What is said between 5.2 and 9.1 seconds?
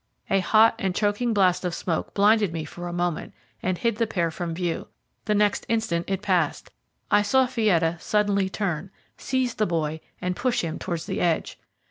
the next instant it passed. I saw Fietta suddenly turn,